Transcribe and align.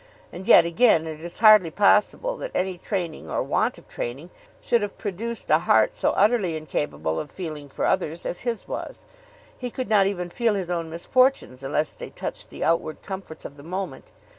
And 0.33 0.47
yet 0.47 0.65
again 0.65 1.05
it 1.05 1.21
is 1.21 1.37
hardly 1.45 1.69
possible 1.69 2.35
that 2.37 2.49
any 2.55 2.75
training 2.79 3.29
or 3.29 3.43
want 3.43 3.77
of 3.77 3.87
training 3.87 4.31
should 4.59 4.81
have 4.81 4.97
produced 4.97 5.51
a 5.51 5.59
heart 5.59 5.95
so 5.95 6.09
utterly 6.13 6.57
incapable 6.57 7.19
of 7.19 7.29
feeling 7.29 7.69
for 7.69 7.85
others 7.85 8.25
as 8.25 8.43
was 8.67 8.87
his. 8.87 9.05
He 9.59 9.69
could 9.69 9.89
not 9.89 10.07
even 10.07 10.31
feel 10.31 10.55
his 10.55 10.71
own 10.71 10.89
misfortunes 10.89 11.61
unless 11.61 11.93
they 11.93 12.09
touched 12.09 12.49
the 12.49 12.63
outward 12.63 13.03
comforts 13.03 13.45
of 13.45 13.57
the 13.57 13.61
moment. 13.61 14.11